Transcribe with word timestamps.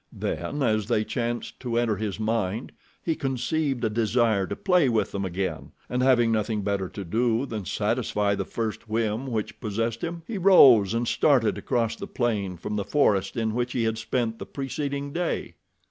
Then, 0.11 0.63
as 0.63 0.87
they 0.87 1.03
chanced 1.03 1.59
to 1.59 1.77
enter 1.77 1.95
his 1.95 2.19
mind, 2.19 2.71
he 3.03 3.15
conceived 3.15 3.83
a 3.85 3.89
desire 3.91 4.47
to 4.47 4.55
play 4.55 4.89
with 4.89 5.11
them 5.11 5.23
again, 5.25 5.73
and, 5.87 6.01
having 6.01 6.31
nothing 6.31 6.63
better 6.63 6.89
to 6.89 7.05
do 7.05 7.45
than 7.45 7.65
satisfy 7.65 8.33
the 8.33 8.43
first 8.43 8.89
whim 8.89 9.27
which 9.27 9.59
possessed 9.59 10.03
him, 10.03 10.23
he 10.25 10.39
rose 10.39 10.95
and 10.95 11.07
started 11.07 11.55
across 11.59 11.95
the 11.95 12.07
plain 12.07 12.57
from 12.57 12.77
the 12.77 12.83
forest 12.83 13.37
in 13.37 13.53
which 13.53 13.73
he 13.73 13.83
had 13.83 13.99
spent 13.99 14.39
the 14.39 14.45
preceding 14.47 15.13
day. 15.13 15.53